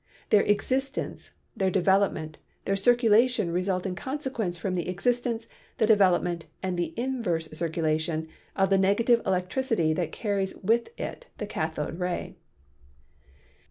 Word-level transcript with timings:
Their 0.31 0.41
existence, 0.41 1.29
their 1.55 1.69
development, 1.69 2.39
their 2.65 2.75
circulation 2.75 3.51
result 3.51 3.85
in 3.85 3.93
consequence 3.93 4.57
from 4.57 4.73
the 4.73 4.91
existence^ 4.91 5.45
the 5.77 5.85
development 5.85 6.47
and 6.63 6.75
the 6.75 6.95
inverse 6.97 7.47
circulation 7.53 8.27
of 8.55 8.71
the 8.71 8.79
negative 8.79 9.21
electricity 9.27 9.93
that 9.93 10.11
car 10.11 10.37
ries 10.37 10.55
with 10.63 10.89
it 10.99 11.27
the 11.37 11.45
cathode 11.45 11.99
ray. 11.99 12.35